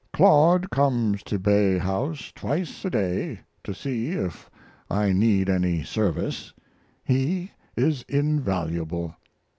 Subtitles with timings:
[0.13, 4.49] Claude comes to Bay House twice a day to see if
[4.89, 6.53] I need any service.
[7.05, 9.13] He is invaluable.